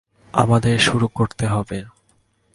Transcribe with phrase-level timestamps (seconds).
[0.33, 1.79] আমাদের শুরু করতে হবে।